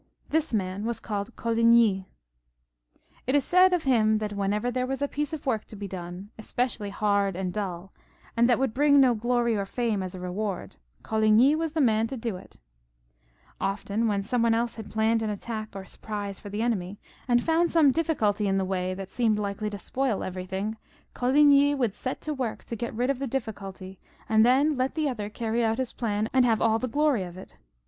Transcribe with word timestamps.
This 0.29 0.51
man 0.51 0.83
was 0.83 0.99
called 0.99 1.35
Coligny. 1.35 2.07
It 3.27 3.35
is 3.35 3.45
said 3.45 3.71
of 3.71 3.83
him 3.83 4.17
that 4.17 4.33
whenever 4.33 4.71
there 4.71 4.87
was 4.87 4.99
a 5.03 5.07
piece 5.07 5.31
of 5.31 5.45
work 5.45 5.65
to 5.65 5.75
be 5.75 5.87
done, 5.87 6.31
specially 6.39 6.89
hard 6.89 7.35
and 7.35 7.53
dull, 7.53 7.93
and 8.35 8.49
that 8.49 8.57
would 8.57 8.73
bring 8.73 8.99
no 8.99 9.13
glory 9.13 9.55
or 9.55 9.67
fame 9.67 10.01
as 10.01 10.15
a 10.15 10.19
reward, 10.19 10.75
Coligny 11.03 11.55
was 11.55 11.73
the 11.73 11.81
man 11.81 12.07
to 12.07 12.17
do 12.17 12.35
it 12.35 12.57
Often, 13.59 14.07
when 14.07 14.23
some 14.23 14.41
one 14.41 14.55
else 14.55 14.73
had 14.73 14.89
planned 14.89 15.19
some 15.19 15.29
attack 15.29 15.69
or 15.75 15.85
surprise 15.85 16.39
for 16.39 16.49
the 16.49 16.63
enemy, 16.63 16.99
and 17.27 17.43
found 17.43 17.71
some 17.71 17.91
difficulty 17.91 18.45
come 18.45 18.49
in 18.49 18.57
the 18.57 18.65
way 18.65 18.89
and 18.93 19.07
seem 19.07 19.35
likely 19.35 19.69
to 19.69 19.77
spoil 19.77 20.23
everything, 20.23 20.77
Coligny 21.13 21.75
would 21.75 21.93
set 21.93 22.21
to 22.21 22.33
work 22.33 22.63
to 22.63 22.75
get 22.75 22.95
rid 22.95 23.11
of 23.11 23.19
the 23.19 23.27
difficulty, 23.27 23.99
and 24.27 24.43
then 24.43 24.75
let 24.75 24.95
the 24.95 25.07
other 25.07 25.29
carry 25.29 25.63
out 25.63 25.77
his 25.77 25.93
plan 25.93 26.27
and 26.33 26.43
have 26.43 26.59
aU 26.59 26.79
the 26.79 26.87
glory 26.87 27.21
of 27.21 27.37
it. 27.37 27.59